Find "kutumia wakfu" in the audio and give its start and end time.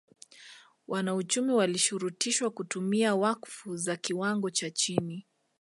2.49-3.75